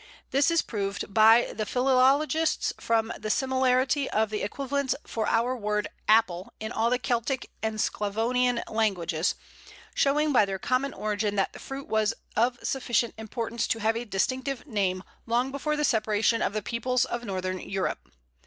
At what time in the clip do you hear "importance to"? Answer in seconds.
13.19-13.77